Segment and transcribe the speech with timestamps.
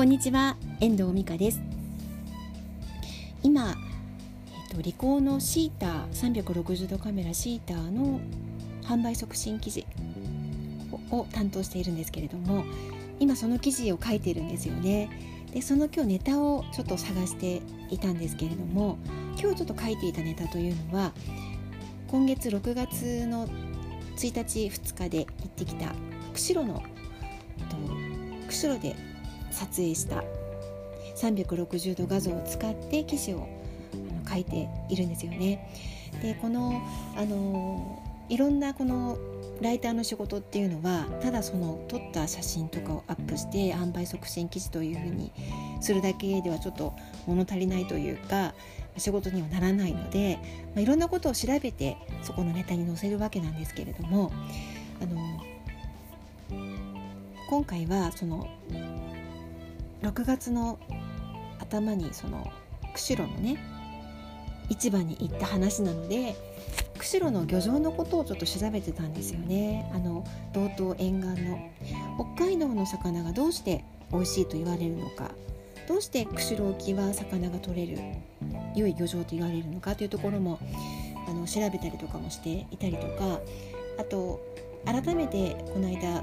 [0.00, 1.60] こんにちは遠藤美香です。
[3.42, 3.76] 今、
[4.46, 8.18] えっと、リコーのシーター360度カメラシーターの
[8.82, 9.86] 販売促進記事
[11.10, 12.64] を担当しているんですけれども
[13.18, 15.10] 今その記事を書いているんですよね。
[15.52, 17.60] でその今日ネタをちょっと探して
[17.90, 18.96] いたんですけれども
[19.38, 21.12] 今日ちょっと書いていたネタというのは
[22.08, 23.46] 今月6月の
[24.16, 25.92] 1日2日で行ってきた
[26.32, 26.82] 釧路の
[28.48, 29.09] 釧路で
[29.60, 30.24] 撮影した
[31.16, 33.46] 360度画像を使って記事を
[34.26, 35.68] 書いているんですよね。
[36.22, 36.80] でこの
[37.16, 39.18] あのいろんなこの
[39.60, 45.30] ライターの仕事っていうのはただその撮った写真とかをアップして販売促進記事というふうに
[45.82, 46.94] するだけではちょっと
[47.26, 48.54] 物足りないというか
[48.96, 50.38] 仕事にはならないので、
[50.74, 54.32] まあ、いろんなことを調べてそこのネタに載せるわけなんですけれども
[55.02, 55.20] あの
[57.50, 58.48] 今回はその
[60.02, 60.78] 6月の
[61.60, 62.50] 頭にその
[62.94, 63.58] 釧路のね
[64.68, 66.36] 市場に行った話なので
[66.98, 69.90] 釧路の漁場のことをちょっと調べてたんですよね。
[69.94, 71.58] あの道東沿岸の
[72.34, 75.30] 北海道の魚がどうして美味しいと言われるのか
[75.88, 77.98] どうして釧路沖は魚が取れる
[78.74, 80.58] 良い漁場と言われるのかというところも
[81.28, 83.40] あの調べたりとかもしていたりとか
[83.98, 84.40] あと
[84.84, 86.22] 改めてこの間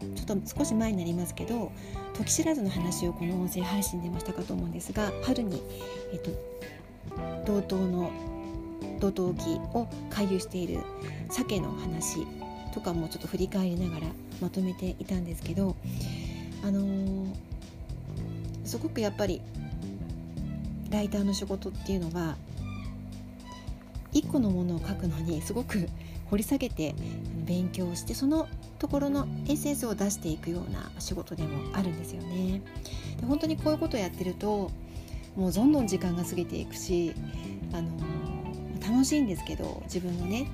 [0.00, 1.72] ちょっと少し前になりますけど
[2.14, 5.62] 時知らずの話をこの音声配信でもしたかと思うんですが春に、
[6.12, 6.30] えっと、
[7.44, 8.10] 道東の
[9.00, 10.80] 道東沖を回遊している
[11.30, 12.26] 鮭の話
[12.72, 14.06] とかもちょっと振り返りながら
[14.40, 15.76] まとめていたんですけど
[16.62, 17.26] あのー、
[18.64, 19.42] すごくやっぱり
[20.90, 22.36] ライターの仕事っていうのは
[24.12, 25.88] 一個のものを書くのにすごく
[26.30, 26.94] 掘り下げて
[27.44, 32.62] 勉強してそのところのエッセンスを出していくような仕事でもあるんですよね。
[33.20, 34.70] で本当にこういうことをやってると
[35.36, 37.14] もうどんどん時間が過ぎていくし
[37.72, 37.88] あの
[38.80, 40.48] 楽しいんですけど自分のね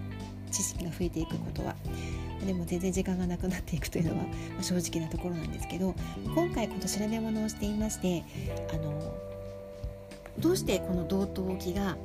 [0.50, 1.74] 知識が増えていくことは。
[2.46, 4.24] でも全然時間がなくなっていくというのは
[4.62, 5.94] 正直なところなんですけど
[6.34, 8.24] 今回この調べ物をしていまして
[8.72, 9.14] あの
[10.38, 11.98] どうしてこの道東沖が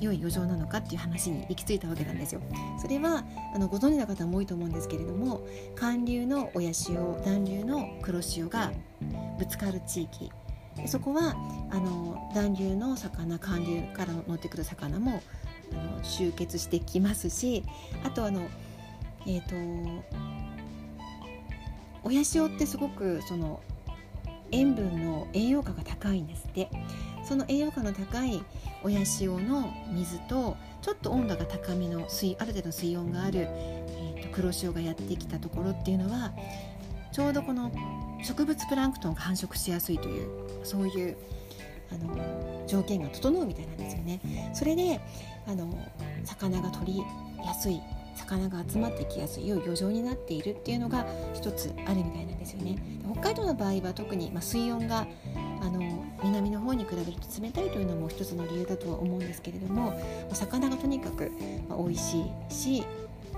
[0.00, 2.40] 良い漁場なのかっていう話に行き着いたわけなんですよ。
[2.80, 3.24] それは
[3.54, 8.72] あのご存知の方も多いと思うんですけれども寒流の親潮暖流の黒潮が
[9.38, 10.30] ぶつかる地域
[10.86, 11.34] そこは
[11.70, 15.22] あの暖流の魚寒流から乗ってくる魚も
[15.72, 17.64] あの集結してきますし
[18.04, 18.48] あとあの
[19.26, 20.04] えっ、ー、と
[22.02, 23.60] 親潮ってすごくその
[24.54, 26.70] 塩分の栄養価が高いんですって
[27.24, 28.42] その栄養価の高い
[28.84, 36.32] 親潮の水とちょっと温度が高めの水ある程度水温がある、えーと、黒潮がやってきたところっていうのは
[37.10, 37.72] ちょうどこの
[38.22, 40.28] 植物プランクトンが繁殖しやすいという
[40.62, 41.16] そういう
[41.92, 44.20] あの条件が整うみたいなんですよね。
[44.54, 45.00] それで
[45.46, 45.68] あの
[46.24, 47.02] 魚が取り
[47.44, 47.80] やすい
[48.16, 52.78] 魚が集まってきやすい良い漁場になっているっていうのが一つあるみたいなんですよね。
[53.12, 55.06] 北海道の場合は特に、まあ、水温が
[55.60, 61.30] あの南の方に比べると冷たいというのも一つの理由だとは思うんですけれども、ま、魚がとにかく、
[61.68, 62.84] まあ、美味しいし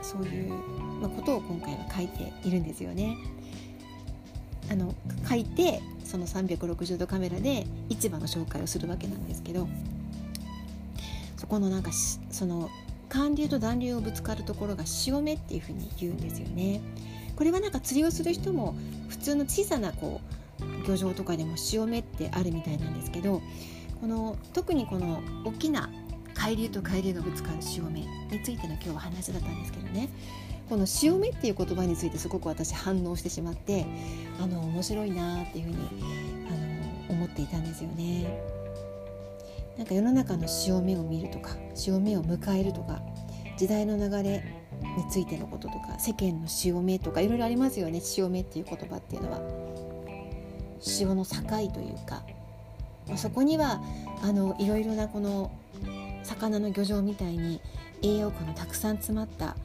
[0.02, 0.52] そういう、
[1.00, 3.16] まあ、ことを今回は書いているんですよね。
[4.70, 4.94] あの
[5.28, 9.68] 書いてその360度カメラで市場の紹介をするわけなんですけど
[11.36, 11.90] そこのなんか
[12.30, 12.68] その
[13.08, 16.80] 寒流と暖流をぶつかるところが潮目っていうふうに言うんですよね。
[17.36, 18.74] これはなんか釣りをする人も
[19.08, 23.42] 普通の小さなこう漁場とかでも潮目ってあるみたいなんですけど
[24.00, 25.90] この特にこの大きな
[26.34, 28.08] 海流と海流がぶつかる潮目に
[28.42, 30.08] ついての今日は話だったんですけどね
[30.68, 33.86] この潮目っていう言葉についてすごく私反応してしまって
[34.40, 35.76] あの面白いなっていうふうに
[37.08, 38.55] あの思っていたんですよね。
[39.76, 43.00] なんか世の中の潮目を見るとか潮目を迎えるとか
[43.56, 44.44] 時代の流れ
[44.96, 48.00] についてのこととか世間の潮目とかいろいろありますよね。
[48.00, 49.66] 潮目っていう言葉っていうのは。
[50.80, 51.40] 潮の境
[51.72, 52.22] というか、
[53.08, 53.82] ま、そこには
[54.22, 55.50] あのいろいろなこの
[56.22, 57.60] 魚の漁場みたいに
[58.02, 59.56] 栄養価のたくさん詰まった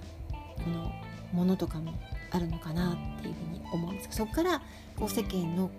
[0.63, 0.91] この
[1.33, 1.93] ものとかも
[2.31, 4.61] あるのかなっていうふうに思うんですけどそこから
[4.97, 5.71] こう世間のこ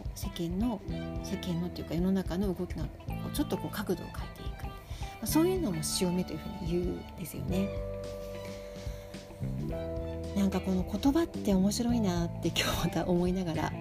[0.15, 0.81] 世間の
[1.23, 2.85] 世間のっていうか世の中の動きが
[3.33, 4.71] ちょっとこう角度を変えていく、
[5.21, 7.69] ま、そういうのも潮目というふうに言うんですよね。
[10.35, 13.73] なんかこの言葉って面白いなって今日また思いながら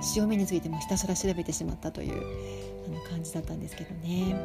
[0.00, 2.22] 潮目についてもひたすら調べてしまったという
[2.86, 4.36] あの感じだったんですけどね。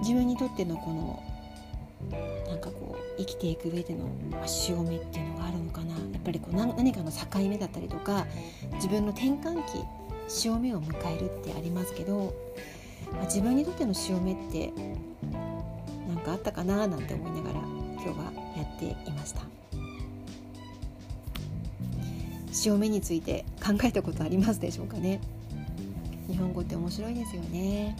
[0.00, 1.22] 自分にとってのこの
[2.46, 5.92] なんかこう生きていく上での、ま、潮目っていうのがあるのかな。
[5.92, 8.26] やっぱりこう何かの境目だったりとか
[8.74, 9.84] 自分の転換期
[10.28, 12.34] 潮目を迎えるってありますけど、
[13.12, 14.72] まあ、自分にとっての潮目って
[16.08, 19.42] 何かあったかななんて思いながら今日はやっていました。
[22.52, 25.20] 潮目について考えたことありますでしょうかね。
[26.28, 27.96] 日本語って面白いですよね。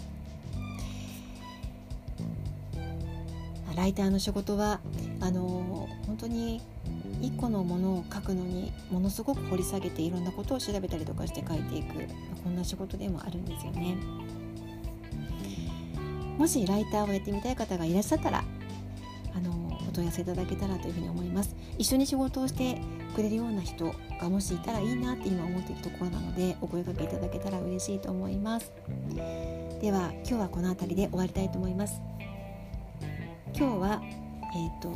[3.75, 4.81] ライターの仕事は
[5.21, 6.63] あの本当に
[7.21, 11.95] 一個のものを書くのにものすごく掘り下げていろんなことを調べたりとかして書いていく
[12.43, 13.97] こんな仕事でもあるんですよね。
[16.39, 18.43] もしライターをやってみたい方がいらっしゃったら
[19.35, 19.51] あの
[19.89, 21.55] お問い合わせいただけたらというふうに思います。
[21.79, 22.81] 一緒に仕事をして
[23.15, 28.73] くれるような人がもしいたらいいなって今思っているところなのでお声かけいただけたら嬉しいと思います。
[29.81, 32.01] では今日はこの辺りで終わりたいと思います。
[33.55, 34.01] 今日は
[34.55, 34.89] えっ、ー、と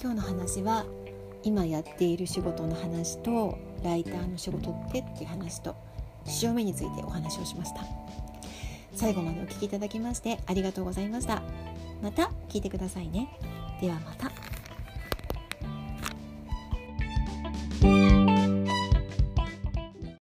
[0.00, 0.84] 今日の話は
[1.42, 5.76] 今やっている仕事の話とライターの仕事ってっていう話と
[6.24, 7.84] 潮目についてお話をしました。
[8.94, 11.42] 最後までお聴きいただきましてありがとうございました。
[12.02, 13.28] また聞いてくださいね。
[13.80, 14.55] ではまた。